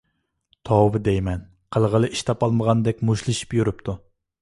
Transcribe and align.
توۋا 0.69 1.01
دەيمەن! 1.09 1.45
قىلغىلى 1.77 2.11
ئىش 2.17 2.27
تاپالمىغاندەك 2.31 3.07
مۇشتلىشىپ 3.11 3.59
يۈرۈپتۇ. 3.61 4.01